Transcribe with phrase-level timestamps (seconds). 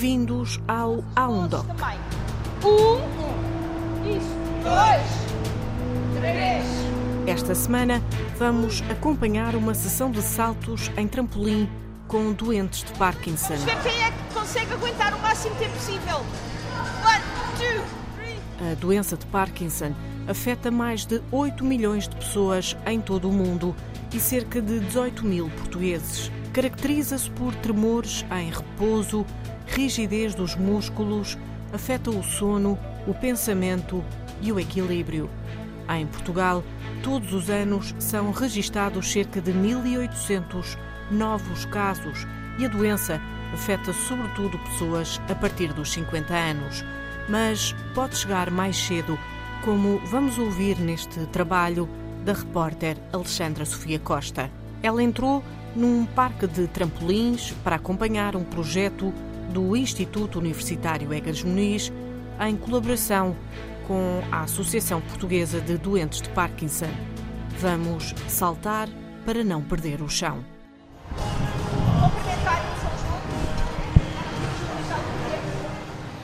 [0.00, 1.66] Bem-vindos ao Aundoc.
[2.64, 4.30] Um, isso,
[4.62, 6.64] dois, três.
[7.26, 8.00] Esta semana
[8.38, 11.68] vamos acompanhar uma sessão de saltos em trampolim
[12.06, 13.56] com doentes de Parkinson.
[13.56, 16.18] Ver quem é que consegue aguentar o máximo tempo possível.
[17.04, 17.24] One,
[17.58, 17.84] two,
[18.14, 18.70] three.
[18.70, 19.92] A doença de Parkinson
[20.28, 23.74] afeta mais de 8 milhões de pessoas em todo o mundo
[24.14, 26.30] e cerca de 18 mil portugueses.
[26.52, 29.26] Caracteriza-se por tremores em repouso,
[29.68, 31.38] rigidez dos músculos,
[31.72, 34.04] afeta o sono, o pensamento
[34.40, 35.30] e o equilíbrio.
[35.88, 36.62] Em Portugal,
[37.02, 40.76] todos os anos são registados cerca de 1.800
[41.10, 42.26] novos casos
[42.58, 43.20] e a doença
[43.52, 46.84] afeta sobretudo pessoas a partir dos 50 anos.
[47.28, 49.18] Mas pode chegar mais cedo,
[49.64, 51.88] como vamos ouvir neste trabalho
[52.24, 54.50] da repórter Alexandra Sofia Costa.
[54.82, 55.42] Ela entrou
[55.74, 59.12] num parque de trampolins para acompanhar um projeto
[59.52, 61.92] do Instituto Universitário Egas Muniz
[62.40, 63.36] em colaboração
[63.86, 66.90] com a Associação Portuguesa de Doentes de Parkinson.
[67.58, 68.88] Vamos saltar
[69.24, 70.57] para não perder o chão.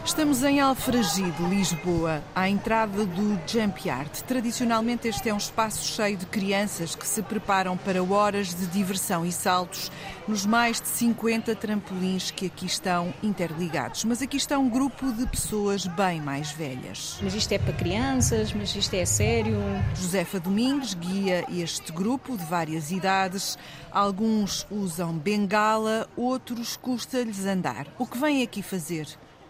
[0.05, 4.23] Estamos em Alfragide, Lisboa, à entrada do Jump Yard.
[4.25, 9.25] Tradicionalmente, este é um espaço cheio de crianças que se preparam para horas de diversão
[9.25, 9.91] e saltos
[10.29, 14.05] nos mais de 50 trampolins que aqui estão interligados.
[14.05, 17.19] Mas aqui está um grupo de pessoas bem mais velhas.
[17.23, 19.57] Mas isto é para crianças, mas isto é sério.
[19.95, 23.57] Josefa Domingues guia este grupo de várias idades.
[23.91, 27.87] Alguns usam bengala, outros custa-lhes andar.
[27.99, 29.09] O que vêm aqui fazer?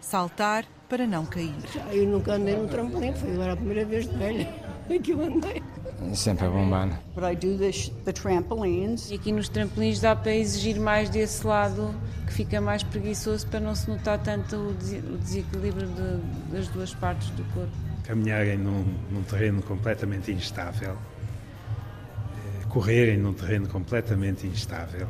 [0.09, 1.51] Saltar para não cair.
[1.91, 4.47] Eu nunca andei num trampolim, foi agora a primeira vez de velha
[5.01, 5.63] que eu andei.
[6.13, 7.01] Sempre a bombar.
[7.15, 9.09] But I do the, trampolines.
[9.09, 11.91] E aqui nos trampolins dá para exigir mais desse lado,
[12.27, 16.93] que fica mais preguiçoso para não se notar tanto o o desequilíbrio de- das duas
[16.93, 17.71] partes do corpo.
[18.03, 25.07] caminharem num, num terreno completamente instável, eh, correrem num terreno completamente instável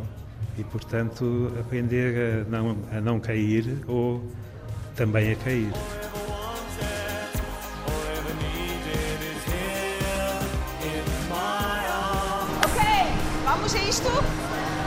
[0.58, 4.24] e, portanto, aprender a não, a não cair ou
[4.96, 5.72] também a cair.
[12.64, 12.84] Ok,
[13.44, 14.10] vamos a isto.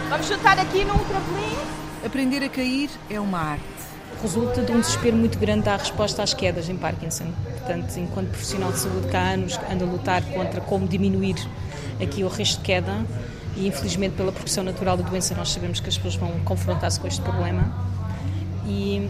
[0.09, 1.57] Vamos juntar aqui num trampolim.
[2.05, 3.65] Aprender a cair é uma arte.
[4.23, 7.33] Resulta de um desespero muito grande da resposta às quedas em Parkinson.
[7.59, 11.37] Portanto, enquanto profissional de saúde que há anos ando a lutar contra como diminuir
[12.03, 13.05] aqui o risco de queda
[13.57, 17.07] e infelizmente pela progressão natural da doença nós sabemos que as pessoas vão confrontar-se com
[17.07, 17.73] este problema
[18.67, 19.09] e,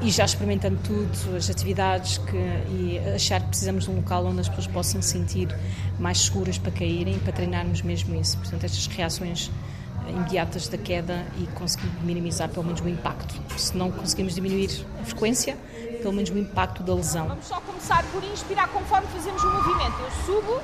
[0.00, 4.40] e já experimentando tudo, as atividades que, e achar que precisamos de um local onde
[4.40, 5.48] as pessoas possam se sentir
[5.98, 8.38] mais seguras para caírem, para treinarmos mesmo isso.
[8.38, 9.50] Portanto, estas reações
[10.08, 13.34] imediatas da queda e conseguir minimizar pelo menos o impacto.
[13.58, 14.70] Se não conseguimos diminuir
[15.00, 15.56] a frequência,
[16.00, 17.28] pelo menos o impacto da lesão.
[17.28, 19.96] Vamos só começar por inspirar conforme fazemos o movimento.
[20.00, 20.60] Eu subo,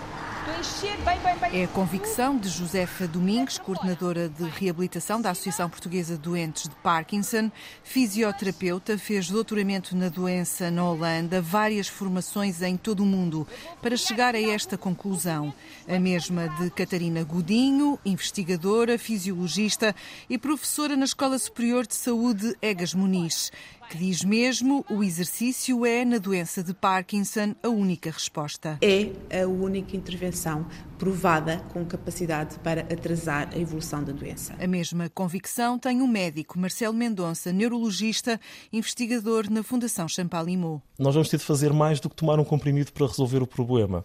[1.52, 6.74] É a convicção de Josefa Domingues, coordenadora de reabilitação da Associação Portuguesa de Doentes de
[6.76, 7.50] Parkinson,
[7.82, 13.46] fisioterapeuta, fez doutoramento na doença na Holanda, várias formações em todo o mundo
[13.80, 15.54] para chegar a esta conclusão.
[15.88, 19.94] A mesma de Catarina Godinho, investigadora, fisiologista
[20.28, 23.50] e professora na Escola Superior de Saúde Egas Muniz,
[23.88, 28.78] que diz mesmo o exercício é, na doença de Parkinson, a única resposta.
[28.80, 30.66] é a única intervenção
[30.98, 34.54] provada com capacidade para atrasar a evolução da doença.
[34.58, 38.40] A mesma convicção tem o médico Marcelo Mendonça, neurologista,
[38.72, 40.82] investigador na Fundação Champalimau.
[40.98, 44.04] Nós vamos ter de fazer mais do que tomar um comprimido para resolver o problema.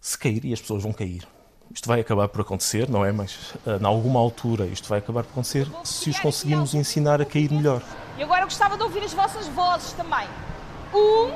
[0.00, 1.26] Se cair, e as pessoas vão cair.
[1.72, 3.12] Isto vai acabar por acontecer, não é?
[3.12, 7.24] Mas, ah, em alguma altura, isto vai acabar por acontecer se os conseguimos ensinar a
[7.24, 7.82] cair melhor.
[8.20, 10.28] E agora eu gostava de ouvir as vossas vozes também.
[10.92, 11.30] Um,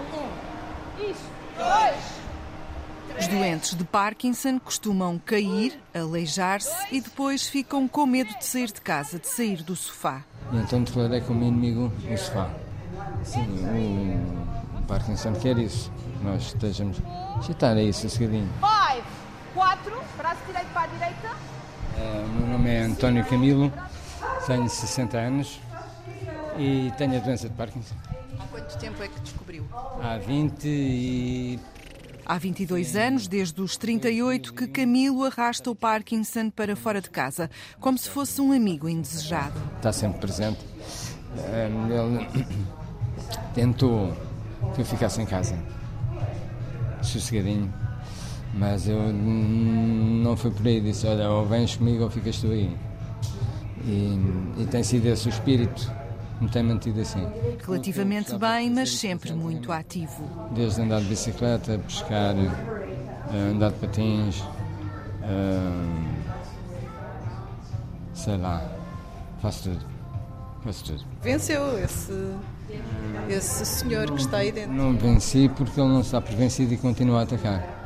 [1.02, 1.24] isso,
[1.56, 3.18] dois.
[3.18, 8.82] Os doentes de Parkinson costumam cair, aleijar-se e depois ficam com medo de sair de
[8.82, 10.24] casa, de sair do sofá.
[10.52, 12.50] E então declarei como inimigo o sofá.
[13.22, 14.20] Sim,
[14.78, 15.90] o Parkinson quer isso.
[16.20, 16.98] Nós estejamos.
[17.40, 18.52] Chitar aí, sossegadinho.
[18.60, 19.06] Five,
[19.54, 21.30] quatro, braço direito para a direita.
[21.96, 23.72] O meu nome é António Camilo,
[24.46, 25.63] tenho 60 anos
[26.58, 27.94] e tenho a doença de Parkinson.
[28.38, 29.64] Há quanto tempo é que descobriu?
[30.00, 31.60] Há 20 e.
[32.26, 37.50] Há 22 anos, desde os 38, que Camilo arrasta o Parkinson para fora de casa,
[37.78, 39.60] como se fosse um amigo indesejado.
[39.76, 40.58] está sempre presente.
[41.36, 42.46] Ele
[43.54, 44.16] tentou
[44.74, 45.58] que eu ficasse em casa,
[47.02, 47.72] sossegadinho,
[48.54, 50.80] mas eu não fui por aí.
[50.80, 52.74] Disse: Olha, ou vens comigo ou ficas tu aí.
[53.86, 55.92] E, e tem sido esse o espírito
[56.40, 57.26] me tem mantido assim.
[57.64, 60.28] Relativamente bem, mas sempre muito ativo.
[60.52, 66.04] Desde andar de bicicleta, pescar, eh, andar de patins, uh,
[68.12, 68.62] sei lá,
[69.40, 69.84] faço tudo.
[70.62, 71.04] Faço tudo.
[71.22, 72.34] Venceu esse,
[73.28, 74.72] esse senhor que está aí dentro?
[74.72, 77.82] Não venci porque ele não está por vencido e continua a atacar.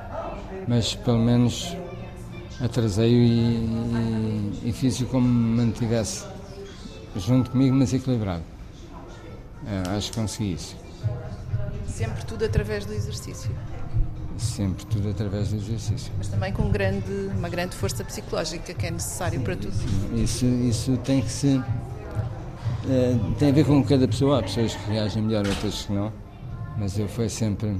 [0.66, 1.76] Mas pelo menos
[2.60, 6.24] atrasei-o e, e, e fiz-o como me mantivesse
[7.16, 8.42] junto comigo, mas equilibrado.
[9.66, 10.76] É, acho que consegui isso.
[11.86, 13.50] Sempre tudo através do exercício?
[14.36, 16.12] Sempre tudo através do exercício.
[16.16, 19.74] Mas também com grande, uma grande força psicológica que é necessário para tudo.
[20.14, 21.62] Isso, isso tem que se.
[22.88, 24.38] É, tem a ver com cada pessoa.
[24.38, 26.12] Há pessoas que reagem melhor, outras que não.
[26.76, 27.76] Mas eu fui sempre.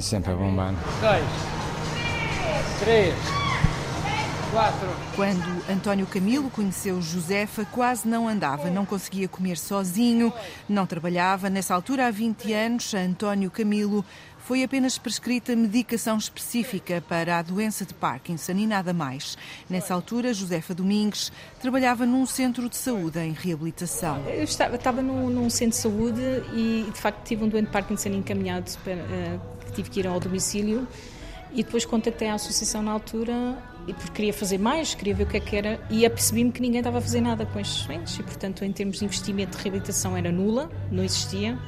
[0.00, 0.74] sempre a bombar.
[1.00, 1.24] Dois,
[2.80, 3.39] três.
[4.50, 4.88] Quatro.
[5.14, 10.32] Quando António Camilo conheceu Josefa, quase não andava, não conseguia comer sozinho,
[10.68, 11.48] não trabalhava.
[11.48, 14.04] Nessa altura, há 20 anos, António Camilo
[14.38, 19.38] foi apenas prescrita medicação específica para a doença de Parkinson e nada mais.
[19.68, 21.30] Nessa altura, Josefa Domingues
[21.60, 24.20] trabalhava num centro de saúde em reabilitação.
[24.26, 26.20] Eu estava, estava num, num centro de saúde
[26.52, 30.08] e, de facto, tive um doente de Parkinson encaminhado para, uh, que tive que ir
[30.08, 30.88] ao domicílio
[31.52, 35.26] e depois contactei a associação na altura e porque queria fazer mais, queria ver o
[35.26, 38.18] que é que era e apercebi-me que ninguém estava a fazer nada com estes doentes
[38.18, 41.58] e, portanto, em termos de investimento de reabilitação era nula, não existia.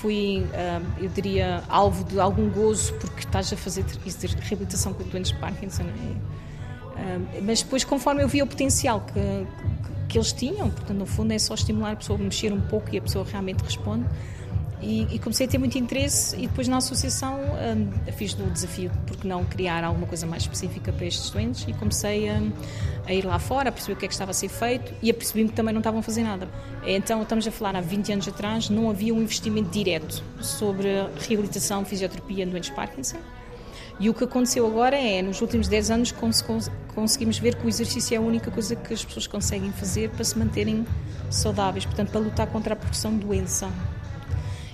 [0.00, 3.84] Fui, ah, eu diria, alvo de algum gozo porque estás a fazer
[4.40, 5.84] reabilitação com doentes de Parkinson.
[6.96, 9.46] Ah, mas depois, conforme eu via o potencial que,
[10.08, 12.94] que eles tinham, portanto, no fundo é só estimular a pessoa a mexer um pouco
[12.94, 14.06] e a pessoa realmente responde,
[14.80, 18.90] e, e, comecei a ter muito interesse e depois na associação um, fiz o desafio
[19.06, 22.42] porque não criar alguma coisa mais específica para estes doentes e comecei a,
[23.06, 25.10] a ir lá fora, a perceber o que é que estava a ser feito e
[25.10, 26.48] a perceber que também não estavam a fazer nada.
[26.86, 30.88] Então estamos a falar há 20 anos atrás, não havia um investimento direto sobre
[31.26, 33.18] reabilitação, fisioterapia em doentes Parkinson.
[33.98, 36.14] E o que aconteceu agora é, nos últimos 10 anos,
[36.94, 40.22] conseguimos ver que o exercício é a única coisa que as pessoas conseguem fazer para
[40.22, 40.86] se manterem
[41.30, 43.70] saudáveis, portanto, para lutar contra a progressão de doença.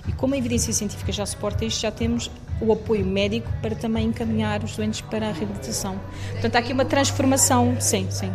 [0.07, 2.29] E como a evidência científica já suporta isto, já temos
[2.61, 5.99] o apoio médico para também encaminhar os doentes para a reabilitação.
[6.31, 8.33] Portanto, há aqui uma transformação, sim, sim.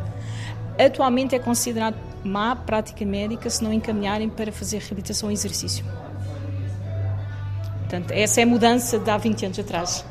[0.78, 5.84] Atualmente é considerado má prática médica se não encaminharem para fazer reabilitação e exercício.
[7.80, 10.04] Portanto, essa é a mudança de há 20 anos atrás.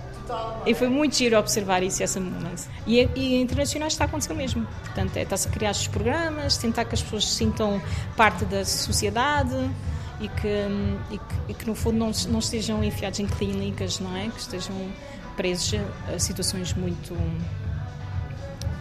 [0.65, 2.69] E foi muito giro observar isso, essa mudança.
[2.86, 4.68] E, e internacionais está a acontecer o mesmo.
[4.83, 7.81] Portanto, é, está-se a criar estes programas, tentar que as pessoas se sintam
[8.18, 9.56] parte da sociedade,
[10.19, 10.48] e que,
[11.12, 14.30] e que, e que no fundo não, não estejam enfiados em clínicas, não é?
[14.30, 14.75] Que estejam
[15.36, 15.80] presos
[16.14, 17.16] a situações muito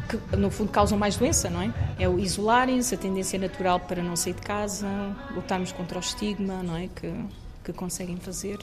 [0.06, 1.72] que no fundo causam mais doença, não é?
[1.98, 4.88] É o isolarem-se, a tendência natural para não sair de casa,
[5.34, 6.88] lutarmos contra o estigma, não é?
[6.88, 7.12] Que,
[7.64, 8.58] que conseguem fazer.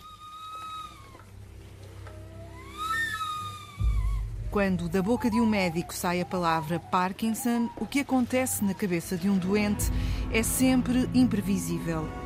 [4.49, 9.17] Quando da boca de um médico sai a palavra Parkinson, o que acontece na cabeça
[9.17, 9.85] de um doente
[10.31, 12.22] é sempre imprevisível.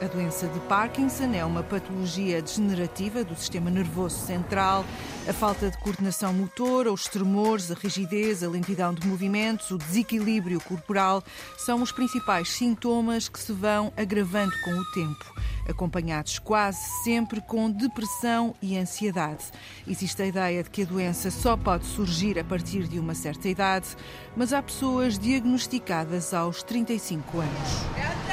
[0.00, 4.82] A doença de Parkinson é uma patologia degenerativa do sistema nervoso central.
[5.28, 10.58] A falta de coordenação motora, os tremores, a rigidez, a lentidão de movimentos, o desequilíbrio
[10.62, 11.22] corporal
[11.58, 15.34] são os principais sintomas que se vão agravando com o tempo,
[15.68, 19.44] acompanhados quase sempre com depressão e ansiedade.
[19.86, 23.50] Existe a ideia de que a doença só pode surgir a partir de uma certa
[23.50, 23.88] idade,
[24.34, 28.29] mas há pessoas diagnosticadas aos 35 anos.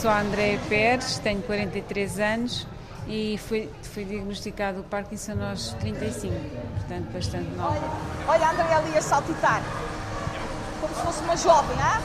[0.00, 2.66] Sou a Andréia Pérez, tenho 43 anos
[3.06, 6.34] e fui, fui diagnosticado o Parkinson aos 35,
[6.76, 7.76] portanto bastante nova.
[8.26, 9.62] Olha a Andréia ali a saltitar,
[10.80, 12.00] como se fosse uma jovem, ah?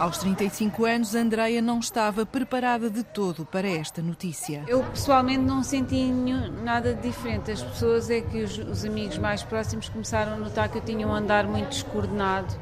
[0.02, 4.64] Aos 35 anos, Andreia não estava preparada de todo para esta notícia.
[4.66, 7.52] Eu pessoalmente não senti nada de diferente.
[7.52, 11.06] As pessoas é que os, os amigos mais próximos começaram a notar que eu tinha
[11.06, 12.54] um andar muito descoordenado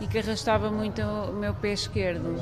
[0.00, 2.36] e que arrastava muito o meu pé esquerdo.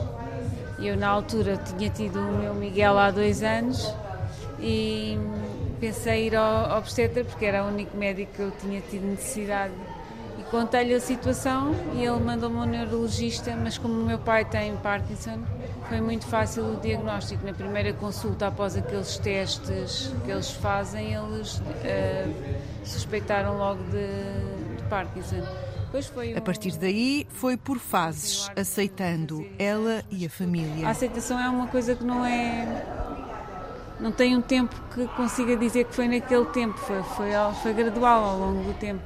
[0.78, 3.94] Eu, na altura, tinha tido o meu Miguel há dois anos
[4.58, 5.18] e
[5.80, 9.72] pensei ir ao obstetra porque era o único médico que eu tinha tido necessidade.
[10.38, 14.74] E contei-lhe a situação e ele mandou-me um neurologista, mas como o meu pai tem
[14.76, 15.38] Parkinson,
[15.88, 17.44] foi muito fácil o diagnóstico.
[17.44, 22.34] Na primeira consulta, após aqueles testes que eles fazem, eles uh,
[22.84, 25.42] suspeitaram logo de, de Parkinson.
[26.36, 30.86] A partir daí, foi por fases, aceitando ela e a família.
[30.86, 32.84] A aceitação é uma coisa que não é.
[34.00, 37.30] Não tem um tempo que consiga dizer que foi naquele tempo, foi, foi,
[37.62, 39.02] foi gradual ao longo do tempo.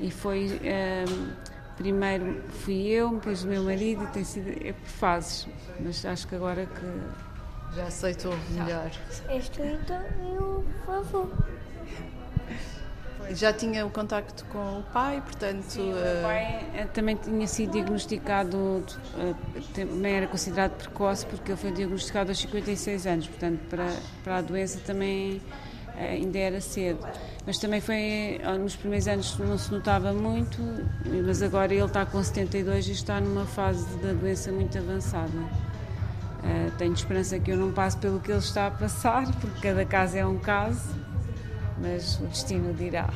[0.00, 0.60] E foi.
[1.08, 5.46] Um, primeiro fui eu, depois o meu marido, e tem sido é por fases.
[5.78, 7.76] Mas acho que agora que.
[7.76, 8.90] Já aceitou melhor.
[9.30, 10.64] Este então e o.
[13.34, 15.62] Já tinha o contacto com o pai, portanto.
[15.62, 16.88] Sim, o meu pai uh...
[16.88, 19.36] também tinha sido diagnosticado, uh,
[19.74, 23.92] também era considerado precoce, porque ele foi diagnosticado aos 56 anos, portanto, para,
[24.24, 25.40] para a doença também
[25.98, 27.06] ainda era cedo.
[27.46, 30.58] Mas também foi, nos primeiros anos não se notava muito,
[31.26, 35.38] mas agora ele está com 72 e está numa fase da doença muito avançada.
[36.38, 39.84] Uh, tenho esperança que eu não passe pelo que ele está a passar, porque cada
[39.84, 40.94] caso é um caso,
[41.80, 43.10] mas o destino dirá.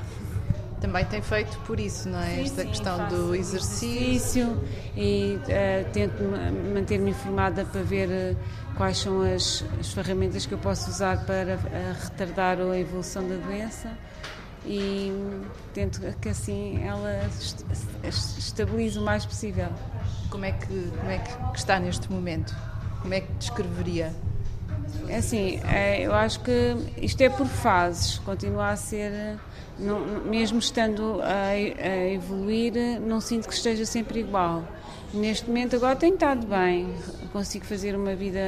[0.81, 2.35] Também tem feito por isso, não é?
[2.35, 4.42] Sim, Esta sim, questão do exercício.
[4.42, 4.64] exercício
[4.97, 6.23] e uh, tento
[6.75, 8.37] manter-me informada para ver uh,
[8.76, 13.37] quais são as, as, ferramentas que eu posso usar para uh, retardar a evolução da
[13.37, 13.97] doença
[14.66, 15.12] e
[15.73, 17.28] tento que assim ela
[18.02, 19.69] estabilize o mais possível.
[20.31, 22.57] Como é que, como é que está neste momento?
[23.00, 24.12] Como é que descreveria?
[25.09, 29.39] É assim, é, eu acho que isto é por fases, continua a ser
[29.79, 34.65] não, mesmo estando a, a, evoluir, não sinto que esteja sempre igual.
[35.13, 36.95] Neste momento, agora tenho estado bem,
[37.33, 38.41] consigo fazer uma vida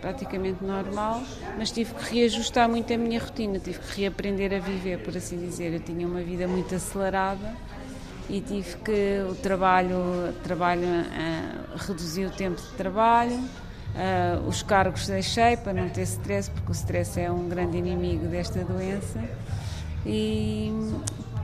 [0.00, 1.22] praticamente normal,
[1.56, 5.38] mas tive que reajustar muito a minha rotina, tive que reaprender a viver, por assim
[5.38, 5.72] dizer.
[5.72, 7.54] Eu tinha uma vida muito acelerada
[8.28, 13.38] e tive que o trabalho, trabalho uh, reduzir o tempo de trabalho,
[13.94, 18.26] uh, os cargos deixei para não ter stress, porque o stress é um grande inimigo
[18.26, 19.20] desta doença
[20.04, 20.72] e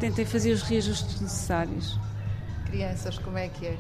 [0.01, 1.99] tentei fazer os reajustes necessários.
[2.67, 3.77] Crianças, como é que é?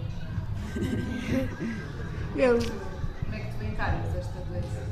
[2.36, 2.58] Eu.
[2.58, 4.88] Como é que tu encaras esta doença?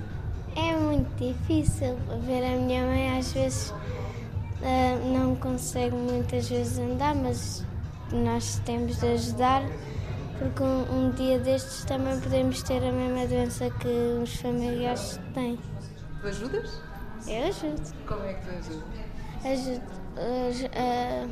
[0.57, 7.15] É muito difícil ver a minha mãe às vezes uh, não consegue muitas vezes andar,
[7.15, 7.65] mas
[8.11, 9.63] nós temos de ajudar
[10.39, 15.59] porque um, um, dia destes também podemos ter a mesma doença que os familiares têm.
[16.21, 16.81] Tu ajudas?
[17.27, 17.95] Eu ajudo.
[18.07, 19.07] Como é que tu ajudas?
[19.45, 21.29] ajuda a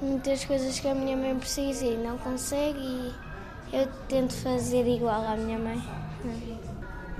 [0.00, 3.14] muitas coisas que a minha mãe precisa e não consegue e
[3.72, 5.82] eu tento fazer igual à minha mãe.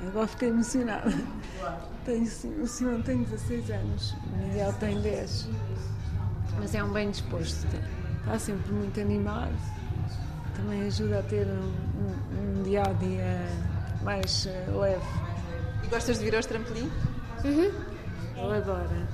[0.06, 1.11] Agora fiquei emocionada.
[2.04, 2.25] Tenho,
[2.62, 5.49] o senhor tem 16 anos, o Miguel tem 10.
[6.58, 7.66] Mas é um bem disposto.
[8.20, 9.75] Está sempre muito animado.
[10.56, 11.72] Também ajuda a ter um,
[12.32, 13.48] um, um dia a dia
[14.02, 15.02] mais uh, leve.
[15.84, 16.90] E gostas de vir aos trampolim?
[17.44, 17.70] Uhum.
[18.36, 19.08] Ele adora.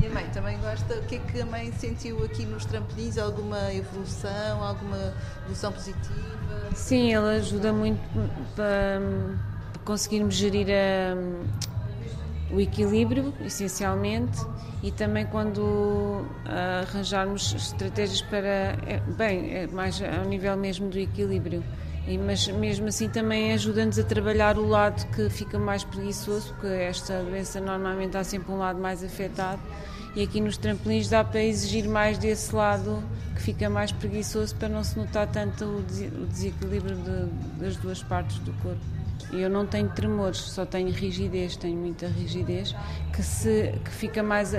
[0.00, 0.94] E a mãe também gosta?
[0.94, 3.18] O que é que a mãe sentiu aqui nos trampolins?
[3.18, 6.70] Alguma evolução, alguma evolução positiva?
[6.74, 8.00] Sim, ela ajuda muito
[8.56, 9.00] para,
[9.72, 11.14] para conseguirmos gerir a,
[12.52, 14.38] o equilíbrio, essencialmente,
[14.82, 16.24] e também quando
[16.82, 21.62] arranjarmos estratégias para, é, bem, é mais ao nível mesmo do equilíbrio.
[22.06, 26.66] E, mas mesmo assim também ajuda-nos a trabalhar o lado que fica mais preguiçoso, porque
[26.66, 29.60] esta doença normalmente há sempre um lado mais afetado
[30.14, 33.02] e aqui nos trampolins dá para exigir mais desse lado
[33.34, 35.82] que fica mais preguiçoso para não se notar tanto o
[36.26, 38.99] desequilíbrio de, das duas partes do corpo.
[39.32, 42.74] Eu não tenho tremores, só tenho rigidez, tenho muita rigidez,
[43.12, 44.52] que, se, que fica mais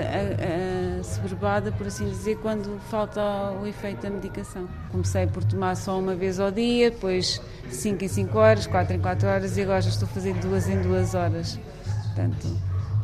[1.00, 3.20] assoberbada, por assim dizer, quando falta
[3.60, 4.68] o efeito da medicação.
[4.90, 9.00] Comecei por tomar só uma vez ao dia, depois 5 em 5 horas, 4 em
[9.00, 11.58] 4 horas e agora já estou a fazer duas em duas horas.
[12.06, 12.48] Portanto,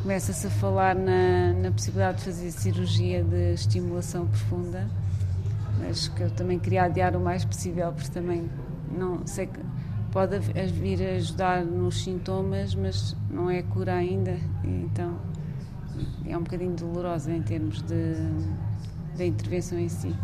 [0.01, 4.87] começa-se a falar na, na possibilidade de fazer cirurgia de estimulação profunda,
[5.79, 8.49] mas que eu também queria adiar o mais possível, porque também
[8.91, 9.59] não sei que
[10.11, 15.17] pode vir a ajudar nos sintomas, mas não é cura ainda, então
[16.25, 18.15] é um bocadinho dolorosa em termos de,
[19.15, 20.15] de intervenção em si.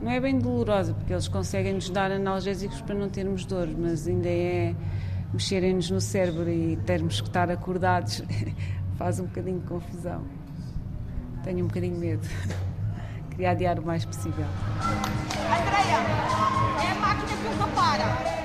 [0.00, 4.06] Não é bem dolorosa, porque eles conseguem nos dar analgésicos para não termos dor, mas
[4.06, 4.74] ainda é
[5.32, 8.22] mexerem-nos no cérebro e termos que estar acordados
[8.96, 10.22] faz um bocadinho de confusão.
[11.44, 12.28] Tenho um bocadinho de medo.
[13.30, 14.46] Queria adiar o mais possível.
[15.44, 15.96] Andreia,
[16.82, 18.35] é a máquina que eu para.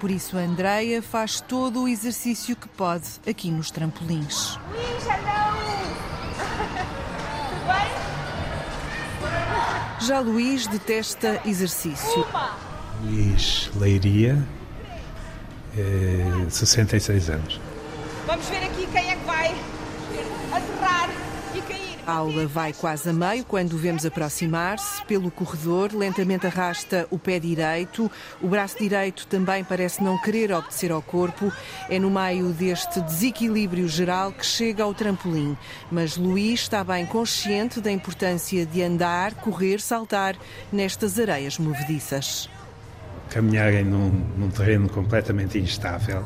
[0.00, 4.58] Por isso, a Andreia faz todo o exercício que pode aqui nos trampolins.
[4.70, 5.50] Luís, não!
[7.50, 7.90] Tudo bem?
[10.06, 12.26] Já Luís detesta exercício.
[13.04, 14.42] Luís Leiria,
[15.76, 17.60] é, 66 anos.
[18.26, 19.54] Vamos ver aqui quem é que vai
[20.50, 21.10] aterrar
[21.54, 21.89] E cair.
[22.06, 25.04] A aula vai quase a meio quando vemos aproximar-se.
[25.04, 28.10] Pelo corredor, lentamente arrasta o pé direito.
[28.40, 31.52] O braço direito também parece não querer obedecer ao corpo.
[31.88, 35.56] É no meio deste desequilíbrio geral que chega ao trampolim.
[35.90, 40.36] Mas Luís está bem consciente da importância de andar, correr, saltar
[40.72, 42.48] nestas areias movediças.
[43.30, 46.24] Caminharem num, num terreno completamente instável,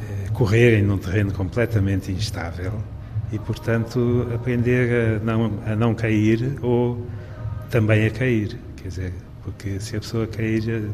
[0.00, 2.82] eh, correrem num terreno completamente instável
[3.32, 7.06] e, portanto, aprender a não, a não cair ou
[7.70, 8.58] também a cair.
[8.76, 10.88] Quer dizer, porque se a pessoa cair eh,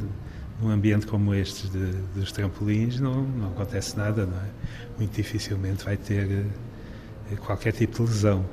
[0.61, 4.49] num ambiente como este de, dos trampolins, não, não acontece nada, não é?
[4.99, 6.47] Muito dificilmente vai ter
[7.33, 8.45] eh, qualquer tipo de lesão.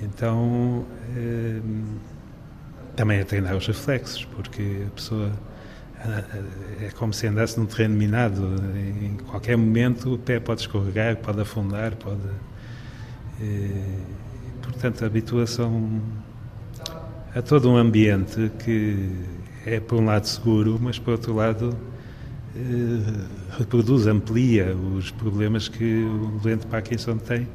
[0.00, 0.84] Então,
[1.16, 1.60] eh,
[2.94, 5.32] também a treinar os reflexos, porque a pessoa
[6.80, 8.54] é como se andasse num terreno minado.
[9.02, 12.20] Em qualquer momento o pé pode escorregar, pode afundar, pode
[13.40, 13.70] e,
[14.62, 16.00] portanto, a habituação
[17.34, 19.10] a todo um ambiente que
[19.66, 21.76] é, por um lado, seguro, mas, por outro lado,
[22.54, 27.46] eh, reproduz, amplia os problemas que o doente Parkinson tem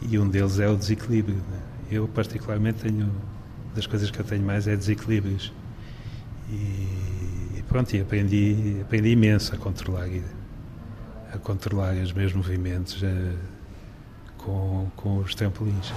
[0.00, 1.36] e um deles é o desequilíbrio.
[1.36, 1.60] Né?
[1.90, 3.10] Eu, particularmente, tenho,
[3.74, 5.52] das coisas que eu tenho mais é desequilíbrios.
[6.48, 10.08] E, pronto, e aprendi, aprendi imenso a controlar,
[11.34, 13.34] a controlar os meus movimentos, a,
[14.40, 15.92] com, com os trampolins.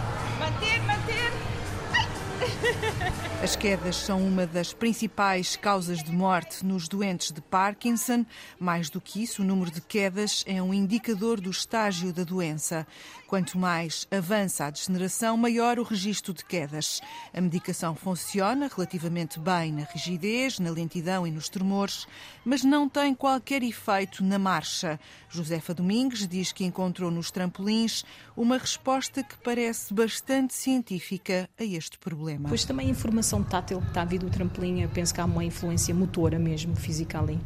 [3.44, 8.26] As quedas são uma das principais causas de morte nos doentes de Parkinson.
[8.58, 12.88] Mais do que isso, o número de quedas é um indicador do estágio da doença.
[13.28, 17.02] Quanto mais avança a degeneração, maior o registro de quedas.
[17.34, 22.08] A medicação funciona relativamente bem na rigidez, na lentidão e nos tremores,
[22.46, 24.98] mas não tem qualquer efeito na marcha.
[25.28, 28.06] Josefa Domingues diz que encontrou nos trampolins
[28.38, 32.48] uma resposta que parece bastante científica a este problema.
[32.48, 35.96] Pois também informação tátil que está a vir do trampolim, penso que há uma influência
[35.96, 37.40] motora mesmo, física ali,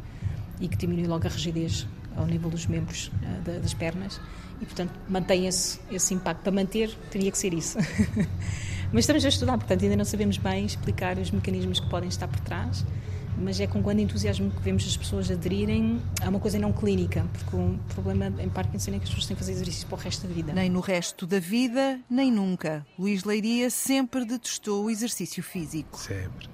[0.60, 1.86] e que diminui logo a rigidez
[2.16, 4.20] ao nível dos membros uh, das pernas
[4.60, 6.42] e, portanto, mantém esse, esse impacto.
[6.42, 7.78] Para manter, teria que ser isso.
[8.92, 12.26] mas estamos a estudar, portanto, ainda não sabemos bem explicar os mecanismos que podem estar
[12.26, 12.84] por trás,
[13.38, 17.24] mas é com grande entusiasmo que vemos as pessoas aderirem a uma coisa não clínica,
[17.32, 19.98] porque o problema em Parkinson é que as pessoas têm que fazer exercícios para o
[19.98, 20.52] resto da vida.
[20.52, 22.86] Nem no resto da vida, nem nunca.
[22.98, 25.98] Luís Leiria sempre detestou o exercício físico.
[25.98, 26.48] Sempre.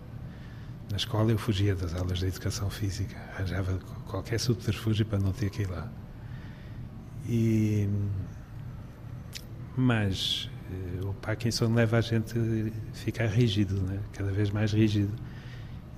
[0.90, 5.50] Na escola eu fugia das aulas de educação física, arranjava qualquer subterfúgio para não ter
[5.50, 5.90] que ir lá.
[7.26, 7.88] E,
[9.76, 13.98] mas eh, o Parkinson leva a gente a ficar rígido, né?
[14.12, 15.12] cada vez mais rígido,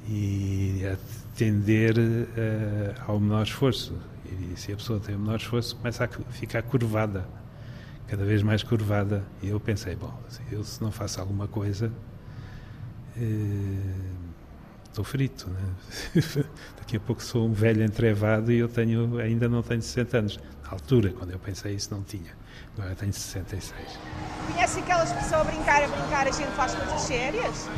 [0.09, 0.97] e a
[1.37, 3.95] tender uh, ao menor esforço.
[4.25, 7.27] E se a pessoa tem o menor esforço, começa a ficar curvada,
[8.07, 9.25] cada vez mais curvada.
[9.43, 10.13] E eu pensei, bom,
[10.51, 11.93] eu se não faço alguma coisa.
[13.17, 14.27] Uh,
[14.97, 15.49] estou frito.
[15.51, 16.15] Né?
[16.79, 20.41] Daqui a pouco sou um velho entrevado e eu tenho, ainda não tenho 60 anos.
[20.65, 22.35] Na altura, quando eu pensei isso, não tinha.
[22.77, 23.99] Agora tenho 66.
[24.53, 27.69] Conhece aquela expressão a brincar, a brincar, a gente faz coisas sérias?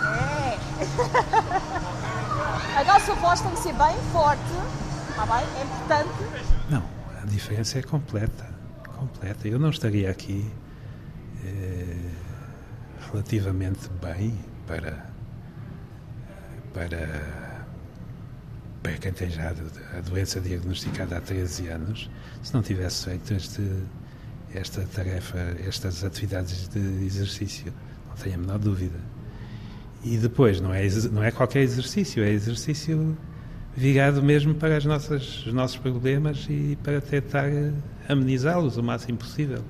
[0.00, 0.58] É.
[2.80, 4.40] a nossa voz tem ser bem forte,
[5.10, 5.44] está bem?
[5.58, 6.10] É importante.
[6.70, 6.82] Não,
[7.22, 8.48] a diferença é completa.
[8.96, 9.48] Completa.
[9.48, 10.50] Eu não estaria aqui
[11.44, 12.10] eh,
[13.10, 15.10] relativamente bem para
[16.72, 17.76] para,
[18.82, 22.10] para quem tem já a doença diagnosticada há 13 anos,
[22.42, 23.62] se não tivesse feito este,
[24.54, 27.72] esta tarefa, estas atividades de exercício.
[28.08, 28.98] Não tenho a menor dúvida.
[30.02, 33.16] E depois, não é, não é qualquer exercício, é exercício
[33.76, 37.48] virado mesmo para as nossas, os nossos problemas e para tentar
[38.08, 39.62] amenizá-los o máximo possível.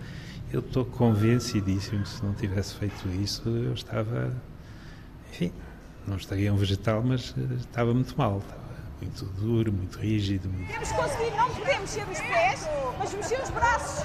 [0.53, 4.33] Eu estou convencidíssimo que se não tivesse feito isso, eu estava,
[5.31, 5.53] enfim,
[6.07, 8.39] não estaria um vegetal, mas eh, estava muito mal.
[8.39, 8.61] Estava
[9.01, 10.49] muito duro, muito rígido.
[10.49, 10.71] Muito...
[10.71, 14.05] Temos conseguido, não podemos mexer os pés, mas mexer os braços.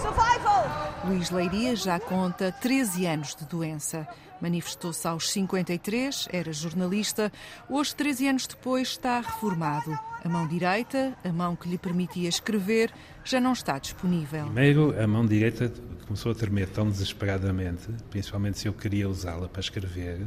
[0.00, 1.04] Survival!
[1.04, 4.08] Luís Leiria já conta 13 anos de doença.
[4.40, 7.32] Manifestou-se aos 53, era jornalista.
[7.68, 9.98] Hoje, 13 anos depois, está reformado.
[10.24, 12.92] A mão direita, a mão que lhe permitia escrever,
[13.24, 14.44] já não está disponível.
[14.44, 15.72] Primeiro, a mão direita
[16.06, 20.20] começou a tremer tão desesperadamente, principalmente se eu queria usá-la para escrever,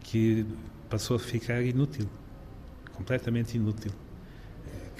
[0.00, 0.46] que
[0.88, 2.08] passou a ficar inútil,
[2.92, 3.92] completamente inútil.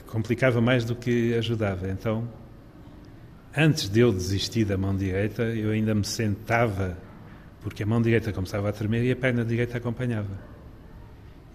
[0.06, 1.88] Complicava mais do que ajudava.
[1.88, 2.28] Então,
[3.56, 6.98] antes de eu desistir da mão direita, eu ainda me sentava,
[7.62, 10.38] porque a mão direita começava a tremer e a perna direita acompanhava.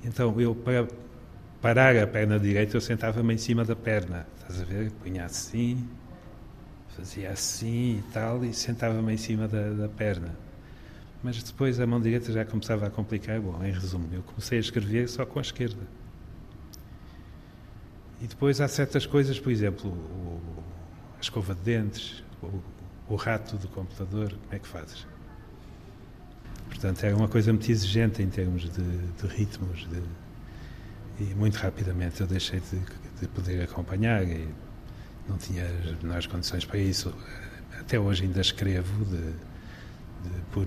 [0.03, 0.87] Então, eu, para
[1.61, 4.91] parar a perna direita, eu sentava-me em cima da perna, estás a ver?
[4.91, 5.83] Punha assim,
[6.95, 10.35] fazia assim e tal e sentava-me em cima da, da, perna.
[11.23, 13.41] Mas depois a mão direita já começava a complicar.
[13.41, 15.81] Bom, em resumo, eu comecei a escrever só com a esquerda.
[18.21, 20.39] E depois há certas coisas, por exemplo, o,
[21.17, 22.61] a escova de dentes, o,
[23.09, 25.07] o rato do computador, como é que fazes?
[26.75, 30.03] Portanto, era uma coisa muito exigente em termos de, de ritmos, de,
[31.23, 32.79] e muito rapidamente eu deixei de,
[33.21, 34.45] de, poder acompanhar e
[35.25, 37.15] não tinha as menores condições para isso.
[37.79, 39.05] Até hoje ainda escrevo
[40.51, 40.65] por,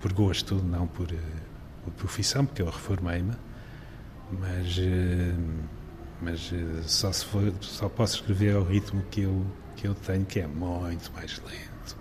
[0.00, 1.08] por gosto, não por,
[1.82, 3.34] por profissão, porque eu reformei-me,
[4.30, 4.76] mas,
[6.22, 6.52] mas
[6.86, 10.46] só, se for, só posso escrever ao ritmo que eu, que eu tenho, que é
[10.46, 11.96] muito mais lento,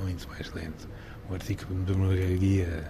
[0.00, 0.88] muito mais lento.
[1.30, 2.84] Um artigo me demoraria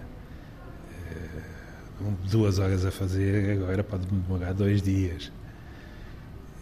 [2.30, 5.30] duas horas a fazer, agora pode demorar dois dias.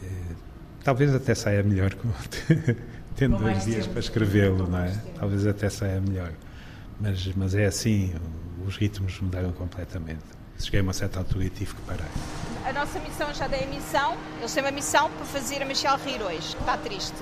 [0.03, 0.35] Eh,
[0.85, 1.93] talvez até saia melhor
[3.17, 4.93] tendo dois dias para escrevê-lo, não é?
[5.19, 6.33] Talvez até saia melhor.
[7.01, 8.15] Mas, mas é assim,
[8.67, 10.25] os ritmos mudaram completamente.
[10.59, 12.09] Cheguei a uma certa altura e tive que parar.
[12.65, 16.01] A nossa missão já dei a missão, eles têm uma missão para fazer a Michelle
[16.05, 17.17] rir hoje, que está triste.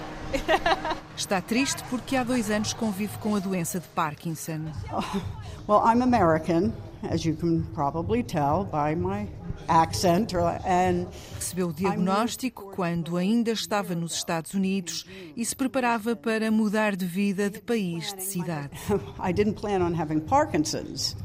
[1.16, 4.72] Está triste porque há dois anos convive com a doença de Parkinson.
[4.92, 5.20] Oh,
[5.68, 6.72] well, I'm American
[7.08, 9.26] as you can probably tell by my
[9.68, 10.34] accent.
[10.64, 16.96] And Recebeu o diagnóstico quando ainda estava nos Estados Unidos e se preparava para mudar
[16.96, 18.70] de vida de país, de cidade.
[19.22, 21.16] I didn't plan on having Parkinson's.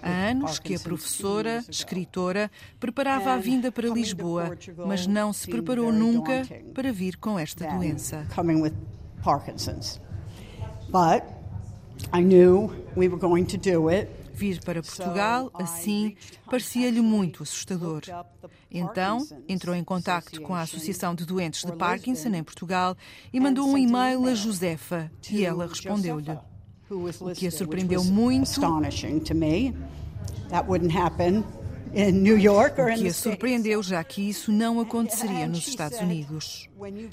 [0.00, 5.92] Há anos que a professora, escritora, preparava a vinda para Lisboa, mas não se preparou
[5.92, 8.24] nunca para vir com esta doença.
[14.32, 16.14] Vir para Portugal, assim,
[16.48, 18.02] parecia-lhe muito assustador.
[18.70, 22.96] Então, entrou em contato com a Associação de Doentes de Parkinson em Portugal
[23.32, 26.51] e mandou um e-mail a Josefa e ela respondeu-lhe.
[27.20, 28.60] O que a surpreendeu muito
[32.90, 36.68] o que a surpreendeu, já que isso não aconteceria nos Estados Unidos.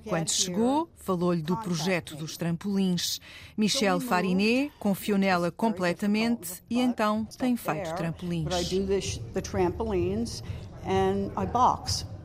[0.05, 3.19] Quando chegou, falou-lhe do projeto dos trampolins.
[3.57, 8.47] Michel Farinet confiou nela completamente e então tem feito trampolins.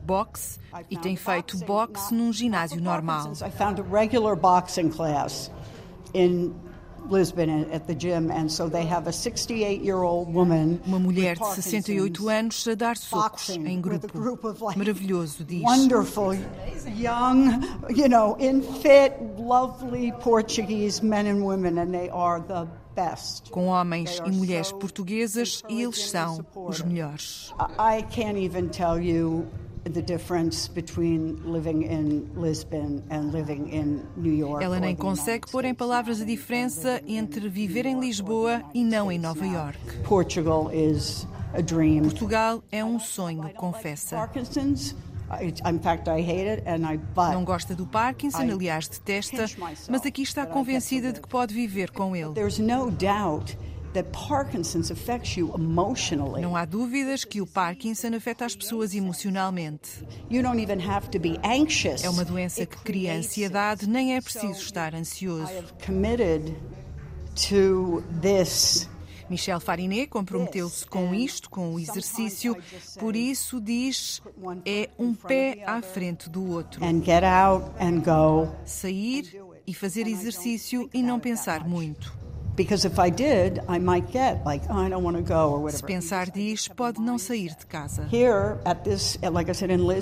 [0.05, 3.33] Boxe e tem feito boxe num ginásio normal.
[8.85, 10.79] Have a 68-year-old woman.
[10.85, 14.07] Uma mulher de 68 anos a dar socos em grupo.
[14.75, 15.63] Maravilhoso, diz.
[15.63, 16.33] Wonderful,
[16.95, 23.51] young, you know, in fit, lovely Portuguese men and women, and they are the best.
[23.51, 27.53] Com homens e mulheres portuguesas e eles são os melhores.
[27.77, 29.45] I can't even tell you
[34.61, 39.19] ela nem consegue pôr em palavras a diferença entre viver em Lisboa e não em
[39.19, 39.79] Nova York.
[40.03, 42.01] Portugal is a dream.
[42.01, 44.17] Portugal é um sonho, confessa.
[47.33, 49.45] Não gosta do Parkinson, aliás, detesta,
[49.89, 52.33] mas aqui está convencida de que pode viver com ele.
[56.41, 60.05] Não há dúvidas que o Parkinson afeta as pessoas emocionalmente.
[62.03, 65.51] É uma doença que cria ansiedade, nem é preciso estar ansioso.
[69.29, 72.55] Michel Farinet comprometeu-se com isto, com o exercício,
[72.99, 74.21] por isso diz
[74.65, 76.83] é um pé à frente do outro.
[78.65, 82.24] Sair e fazer exercício e não pensar muito.
[85.71, 88.07] Se pensar diz, pode não sair de casa.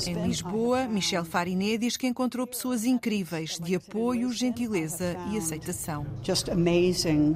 [0.08, 6.06] Em Lisboa, Michel Farinet diz que encontrou pessoas incríveis de apoio, gentileza e aceitação.
[6.22, 7.36] Just amazing,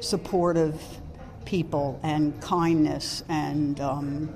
[0.00, 0.74] supportive
[1.44, 4.28] people and kindness and um.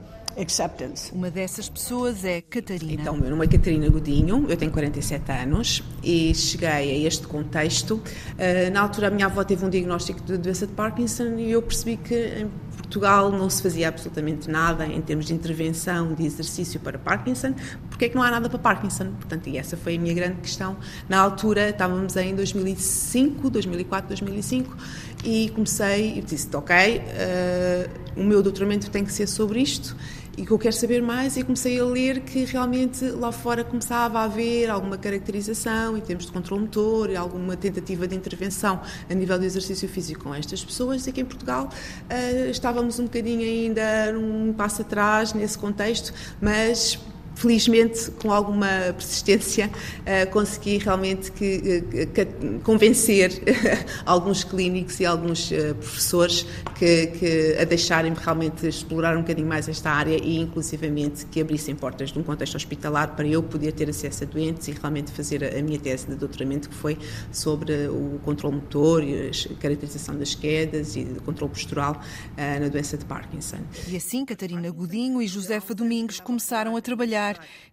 [1.13, 3.03] Uma dessas pessoas é Catarina.
[3.03, 7.95] Então, meu nome é Catarina Godinho, eu tenho 47 anos e cheguei a este contexto.
[7.95, 11.63] Uh, na altura, a minha avó teve um diagnóstico de doença de Parkinson e eu
[11.63, 16.81] percebi que em Portugal não se fazia absolutamente nada em termos de intervenção, de exercício
[16.81, 17.55] para Parkinson.
[17.89, 19.13] Porque é que não há nada para Parkinson?
[19.13, 20.77] Portanto, e essa foi a minha grande questão.
[21.09, 24.77] Na altura, estávamos em 2005, 2004, 2005
[25.25, 29.97] e comecei e disse, ok, uh, o meu doutoramento tem que ser sobre isto
[30.37, 34.21] e que eu quero saber mais e comecei a ler que realmente lá fora começava
[34.21, 39.15] a haver alguma caracterização em termos de controle motor e alguma tentativa de intervenção a
[39.15, 41.07] nível de exercício físico com estas pessoas.
[41.07, 46.99] E que em Portugal uh, estávamos um bocadinho ainda um passo atrás nesse contexto, mas
[47.35, 49.71] felizmente, com alguma persistência,
[50.01, 53.33] uh, consegui realmente que, uh, que, convencer
[54.07, 56.47] alguns clínicos e alguns uh, professores
[56.79, 61.75] que, que, a deixarem realmente explorar um bocadinho mais esta área e, inclusivamente, que abrissem
[61.75, 65.45] portas de um contexto hospitalar para eu poder ter acesso a doentes e realmente fazer
[65.45, 66.99] a minha tese de doutoramento, que foi
[67.33, 72.01] sobre o controle motor e a caracterização das quedas e o controle postural
[72.37, 73.59] na doença de Parkinson.
[73.89, 77.24] E assim, Catarina Godinho e Josefa Domingos começaram a trabalhar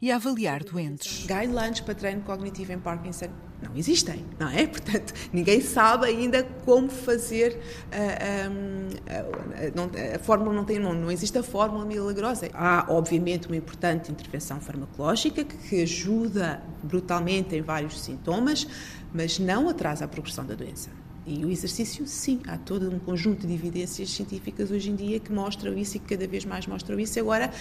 [0.01, 1.25] e a avaliar doentes.
[1.25, 3.29] Guidelines para treino cognitivo em Parkinson
[3.61, 4.65] não existem, não é?
[4.67, 7.59] Portanto, ninguém sabe ainda como fazer.
[7.91, 12.49] A, a, a, a fórmula não tem nome, não existe a fórmula milagrosa.
[12.53, 18.67] Há, obviamente, uma importante intervenção farmacológica que ajuda brutalmente em vários sintomas,
[19.13, 20.89] mas não atrasa a progressão da doença.
[21.25, 25.31] E o exercício, sim, há todo um conjunto de evidências científicas hoje em dia que
[25.31, 27.19] mostram isso e que cada vez mais mostram isso.
[27.19, 27.51] Agora,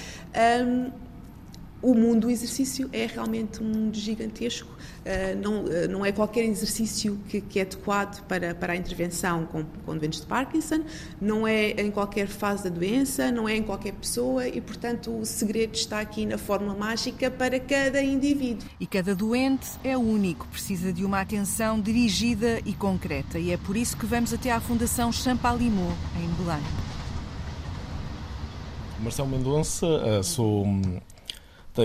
[1.82, 4.70] o mundo do exercício é realmente um mundo gigantesco.
[4.70, 9.46] Uh, não, uh, não é qualquer exercício que, que, é adequado para, para a intervenção
[9.46, 10.82] com, com doentes de Parkinson,
[11.20, 15.24] não é em qualquer fase da doença, não é em qualquer pessoa e, portanto, o
[15.24, 18.68] segredo está aqui na fórmula mágica para cada indivíduo.
[18.78, 23.38] E cada doente é único, precisa de uma atenção dirigida e concreta.
[23.38, 26.62] E é por isso que vamos até à Fundação Champalimau, em Belém.
[29.02, 30.66] Marcelo Mendonça, uh, sou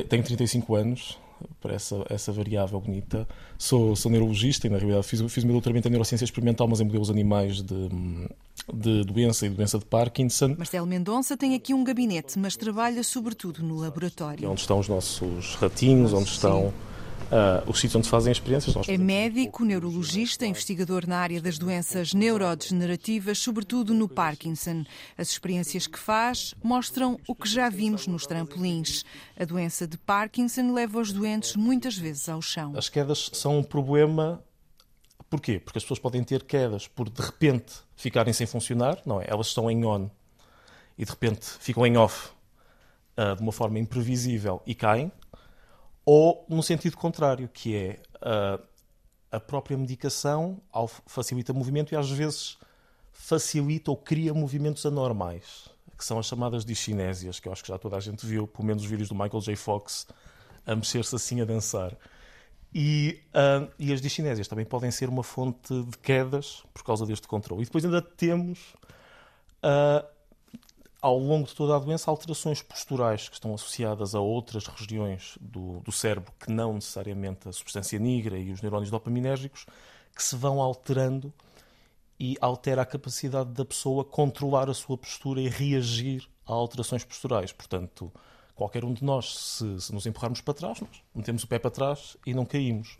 [0.03, 1.17] tenho 35 anos,
[1.61, 3.27] para essa, essa variável bonita.
[3.57, 6.79] Sou, sou neurologista e, na realidade, fiz, fiz o meu doutoramento em neurociência experimental, mas
[6.79, 7.89] em modelos animais de,
[8.73, 10.55] de doença e doença de Parkinson.
[10.57, 14.49] Marcelo Mendonça tem aqui um gabinete, mas trabalha sobretudo no laboratório.
[14.49, 16.69] Onde estão os nossos ratinhos, onde estão.
[16.69, 16.94] Sim
[17.25, 18.75] uh, os sítios onde se fazem experiências.
[18.87, 24.83] É médico, neurologista, investigador na área das doenças neurodegenerativas, sobretudo no Parkinson.
[25.17, 29.03] As experiências que faz mostram o que já vimos nos trampolins.
[29.39, 32.73] A doença de Parkinson leva os doentes muitas vezes ao chão.
[32.75, 34.43] As quedas são um problema
[35.29, 35.59] Porquê?
[35.59, 39.25] Porque as pessoas podem ter quedas por de repente ficarem sem funcionar, não é?
[39.27, 40.09] Elas estão em on
[40.97, 42.29] e de repente ficam em off
[43.17, 45.11] uh, de uma forma imprevisível e caem,
[46.05, 48.59] ou no sentido contrário, que é a,
[49.31, 50.61] a própria medicação
[51.07, 52.57] facilita movimento e às vezes
[53.11, 57.77] facilita ou cria movimentos anormais, que são as chamadas discinésias, que eu acho que já
[57.77, 59.55] toda a gente viu, pelo menos os vídeos do Michael J.
[59.55, 60.05] Fox,
[60.65, 61.97] a mexer-se assim a dançar.
[62.73, 67.25] E, uh, e as discinésias também podem ser uma fonte de quedas por causa deste
[67.25, 67.61] controle.
[67.61, 68.73] E depois ainda temos
[69.63, 70.05] uh,
[71.05, 75.79] ao longo de toda a doença, alterações posturais que estão associadas a outras regiões do,
[75.81, 79.67] do cérebro que não necessariamente a substância negra e os neurónios dopaminérgicos,
[80.15, 81.31] que se vão alterando
[82.19, 87.51] e altera a capacidade da pessoa controlar a sua postura e reagir a alterações posturais.
[87.51, 88.11] Portanto,
[88.55, 90.81] qualquer um de nós, se, se nos empurrarmos para trás,
[91.13, 92.97] metemos o pé para trás e não caímos.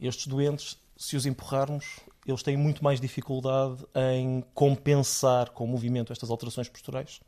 [0.00, 6.12] Estes doentes, se os empurrarmos, eles têm muito mais dificuldade em compensar com o movimento
[6.12, 7.20] estas alterações posturais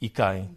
[0.00, 0.56] e caem.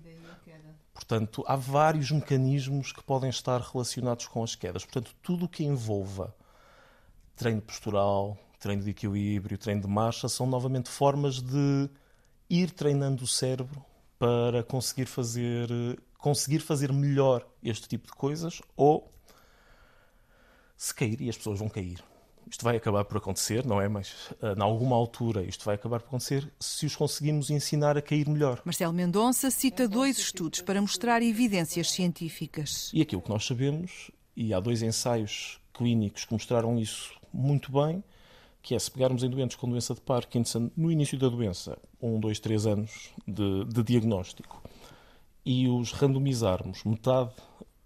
[0.94, 4.86] Portanto, há vários mecanismos que podem estar relacionados com as quedas.
[4.86, 6.36] Portanto, tudo o que envolva
[7.36, 11.90] treino postural, treino de equilíbrio, treino de marcha, são novamente formas de
[12.50, 13.84] ir treinando o cérebro
[14.20, 15.68] para conseguir fazer,
[16.18, 19.10] conseguir fazer melhor este tipo de coisas ou
[20.78, 22.04] se cair, e as pessoas vão cair
[22.50, 23.88] isto vai acabar por acontecer, não é?
[23.88, 28.02] Mas uh, em alguma altura isto vai acabar por acontecer se os conseguimos ensinar a
[28.02, 28.62] cair melhor.
[28.66, 32.92] Marcelo Mendonça cita dois estudos para mostrar evidências científicas.
[32.94, 38.04] E aquilo que nós sabemos, e há dois ensaios clínicos que mostraram isso muito bem,
[38.62, 42.20] que é se pegarmos em doentes com doença de Parkinson no início da doença, um,
[42.20, 44.62] dois, três anos de, de diagnóstico,
[45.44, 47.32] e os randomizarmos, metade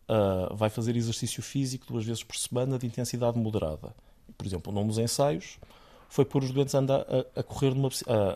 [0.09, 3.95] uh, vai fazer exercício físico duas vezes por semana de intensidade moderada
[4.37, 5.57] por exemplo, num dos ensaios,
[6.09, 7.89] foi pôr os doentes a andar, a, a correr numa,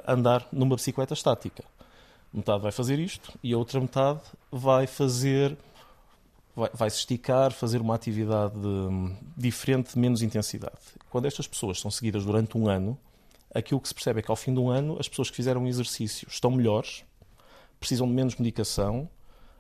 [0.06, 1.64] a andar numa bicicleta estática.
[2.34, 5.58] Metade vai fazer isto e a outra metade vai fazer
[6.56, 8.56] vai, vai se esticar, fazer uma atividade
[9.36, 10.78] diferente, de menos intensidade.
[11.10, 12.98] Quando estas pessoas são seguidas durante um ano,
[13.54, 15.66] aquilo que se percebe é que ao fim de um ano as pessoas que fizeram
[15.68, 17.04] exercício estão melhores,
[17.80, 19.10] precisam de menos medicação,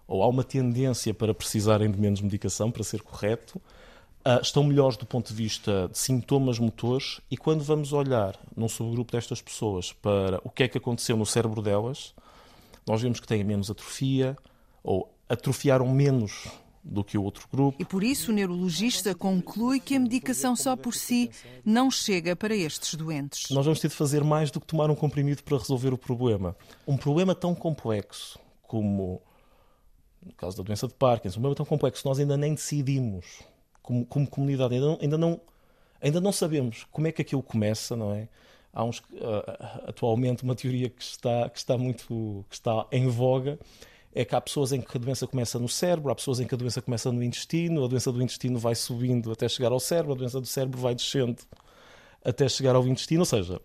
[0.08, 3.62] ou há uma tendência para precisarem de menos medicação, para ser correto,
[4.20, 8.68] Uh, estão melhores do ponto de vista de sintomas motores e quando vamos olhar num
[8.68, 12.14] subgrupo destas pessoas para o que é que aconteceu no cérebro delas,
[12.86, 14.38] nós vemos que têm menos atrofia
[14.84, 16.50] ou atrofiaram menos
[16.84, 17.82] do que o outro grupo.
[17.82, 21.30] E por isso o neurologista conclui que a medicação só por si
[21.64, 23.50] não chega para estes doentes.
[23.52, 26.56] Nós vamos ter de fazer mais do que tomar um comprimido para resolver o problema.
[26.88, 29.22] Um problema tão complexo como
[30.26, 33.26] no caso da doença de Parkinson, um problema tão complexo que nós ainda nem decidimos,
[33.90, 35.42] como, como comunidade, ainda não, ainda, não,
[36.00, 38.30] ainda não sabemos como é que aquilo começa, não é?
[38.72, 43.58] Há uns, uh, atualmente uma teoria que está, que está muito que está em voga
[44.14, 46.54] é que há pessoas em que a doença começa no cérebro, há pessoas em que
[46.54, 50.14] a doença começa no intestino, a doença do intestino vai subindo até chegar ao cérebro,
[50.14, 51.42] a doença do cérebro vai descendo
[52.24, 53.60] até chegar ao intestino, ou seja,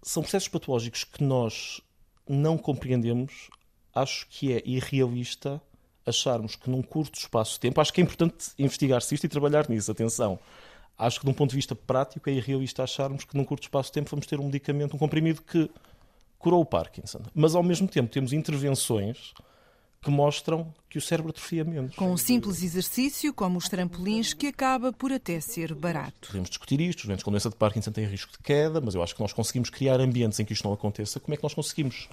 [0.00, 1.80] são processos patológicos que nós
[2.28, 3.48] não compreendemos.
[3.94, 5.60] Acho que é irrealista
[6.06, 9.68] acharmos que num curto espaço de tempo, acho que é importante investigar-se isto e trabalhar
[9.68, 10.38] nisso, atenção.
[10.98, 13.88] Acho que de um ponto de vista prático é irrealista acharmos que num curto espaço
[13.88, 15.70] de tempo vamos ter um medicamento, um comprimido que
[16.38, 17.20] curou o Parkinson.
[17.34, 19.32] Mas ao mesmo tempo temos intervenções
[20.02, 21.94] que mostram que o cérebro atrofia menos.
[21.94, 26.26] Com um simples exercício, como os trampolins, que acaba por até ser barato.
[26.26, 29.02] Podemos discutir isto, os doentes com doença de Parkinson têm risco de queda, mas eu
[29.02, 31.20] acho que nós conseguimos criar ambientes em que isto não aconteça.
[31.20, 32.08] Como é que nós conseguimos,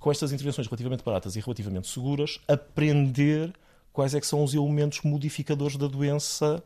[0.00, 3.52] com estas intervenções relativamente baratas e relativamente seguras, aprender
[3.92, 6.64] quais é que são os elementos modificadores da doença,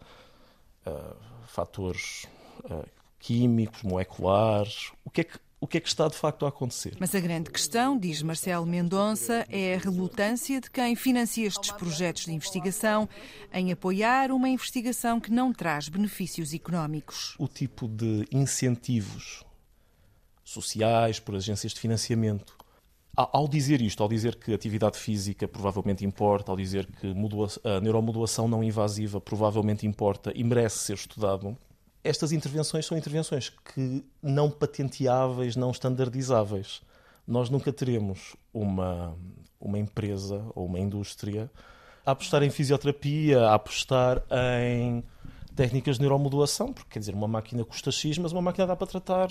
[0.87, 1.17] uh,
[1.49, 2.27] fatores
[2.65, 2.87] uh,
[3.19, 6.95] químicos, moleculares, o que é que o que é que está de facto a acontecer.
[7.01, 12.27] Mas a grande questão, diz Marcelo Mendonça, é a relutância de quem financia estes projetos
[12.27, 13.09] de investigação
[13.51, 17.35] em apoiar uma investigação que não traz benefícios económicos.
[17.39, 19.43] O tipo de incentivos
[20.45, 22.54] sociais por agências de financiamento
[23.17, 27.15] ao dizer isto, ao dizer que atividade física provavelmente importa, ao dizer que
[27.65, 31.57] a neuromodulação não invasiva provavelmente importa e merece ser estudado,
[32.03, 36.83] estas intervenções são intervenções que não patenteáveis, não standardizáveis.
[37.27, 39.17] Nós nunca teremos uma,
[39.59, 41.51] uma empresa ou uma indústria
[42.05, 44.23] a apostar em fisioterapia, a apostar
[44.71, 45.03] em
[45.57, 48.87] técnicas de neuromodulação, porque quer dizer, uma máquina custa X, mas uma máquina dá para
[48.87, 49.29] tratar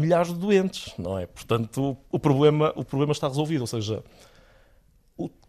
[0.00, 1.26] milhares de doentes, não é?
[1.26, 4.02] Portanto, o problema, o problema está resolvido, ou seja,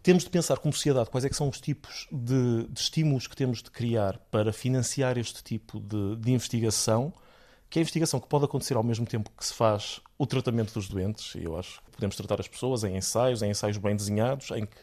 [0.02, 3.36] temos de pensar como sociedade quais é que são os tipos de, de estímulos que
[3.36, 7.12] temos de criar para financiar este tipo de, de, investigação,
[7.70, 10.74] que é a investigação que pode acontecer ao mesmo tempo que se faz o tratamento
[10.74, 13.96] dos doentes, e eu acho que podemos tratar as pessoas em ensaios, em ensaios bem
[13.96, 14.76] desenhados, em que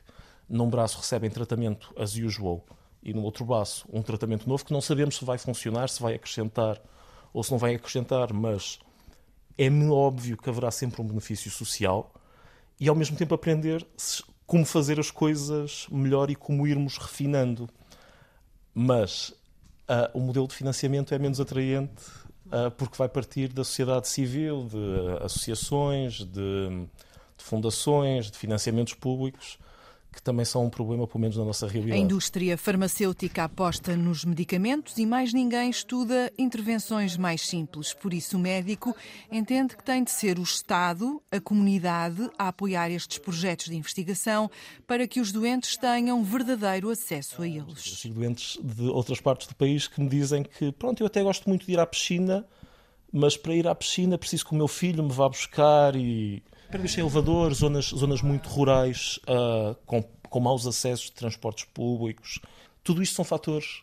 [0.47, 2.65] num braço recebem tratamento as usual
[3.03, 6.15] e no outro braço um tratamento novo que não sabemos se vai funcionar, se vai
[6.15, 6.82] acrescentar
[7.32, 8.79] ou se não vai acrescentar, mas
[9.60, 12.13] é-me óbvio que haverá sempre um benefício social
[12.80, 13.86] e ao mesmo tempo aprender
[14.48, 17.69] como fazer as coisas melhor e como irmos refinando.
[18.74, 19.30] Mas
[19.89, 22.04] uh, o modelo de financiamento é menos atraente
[22.45, 26.69] uh, porque vai partir da sociedade civil, de associações, de,
[27.38, 29.60] de fundações, de financiamentos públicos
[30.12, 32.00] que também são um problema, pelo menos na nossa realidade.
[32.00, 37.93] A indústria farmacêutica aposta nos medicamentos e mais ninguém estuda intervenções mais simples.
[37.93, 38.95] Por isso, o médico
[39.32, 44.50] entende que tem de ser o Estado, a comunidade, a apoiar estes projetos de investigação
[44.88, 47.86] para que os doentes tenham verdadeiro acesso a eles.
[47.86, 51.48] Os doentes de outras partes do país que me dizem que, pronto, eu até gosto
[51.48, 52.45] muito de ir à piscina,
[53.12, 56.91] mas para ir à piscina preciso que o meu filho me vá buscar e Prédios
[56.93, 62.39] sem elevador, zonas, zonas muito rurais, uh, com, com maus acessos de transportes públicos.
[62.84, 63.82] Tudo isto são fatores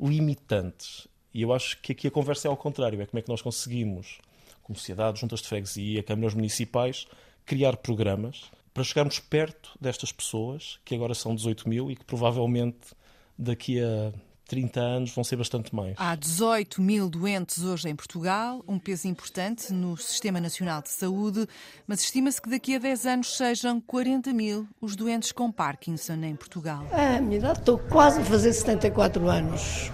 [0.00, 1.08] limitantes.
[1.34, 3.42] E eu acho que aqui a conversa é ao contrário: é como é que nós
[3.42, 4.20] conseguimos,
[4.62, 7.06] como sociedade, juntas de freguesia, câmaras municipais,
[7.44, 12.94] criar programas para chegarmos perto destas pessoas, que agora são 18 mil e que provavelmente
[13.36, 14.12] daqui a
[14.50, 15.94] 30 anos vão ser bastante mais.
[15.96, 21.46] Há 18 mil doentes hoje em Portugal, um peso importante no Sistema Nacional de Saúde,
[21.86, 26.34] mas estima-se que daqui a 10 anos sejam 40 mil os doentes com Parkinson em
[26.34, 26.84] Portugal.
[26.90, 29.92] Ah, a minha idade, estou quase a fazer 74 anos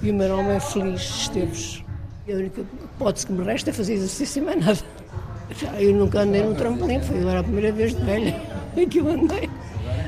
[0.00, 1.84] e o meu nome é Feliz Esteves.
[2.28, 4.78] A única hipótese que me resta é fazer exercício e mais nada.
[5.58, 8.40] Já eu nunca andei num trampolim, foi agora a primeira vez de velha
[8.88, 9.50] que eu andei.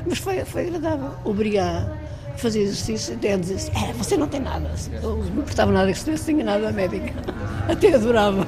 [0.07, 1.11] Mas foi, foi agradável.
[1.25, 1.94] Obrigada
[2.37, 4.71] fazia exercício, até dizer assim, é, você não tem nada.
[5.01, 7.13] Eu não importava nada que se tinha nada médica.
[7.69, 8.45] Até adorava.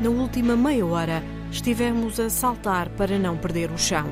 [0.00, 4.06] Na última meia hora, estivemos a saltar para não perder o chão.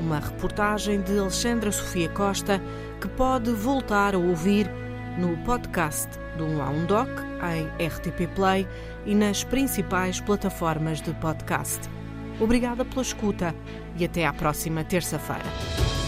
[0.00, 2.60] Uma reportagem de Alexandra Sofia Costa
[3.00, 4.70] que pode voltar a ouvir
[5.18, 7.08] no podcast do 1 a 1 Doc,
[7.42, 8.66] em RTP Play
[9.06, 11.80] e nas principais plataformas de podcast.
[12.40, 13.54] Obrigada pela escuta
[13.96, 16.03] e até à próxima terça-feira.